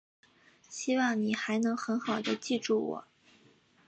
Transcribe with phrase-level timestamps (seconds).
[0.67, 3.05] 希望你还能很好地记住我。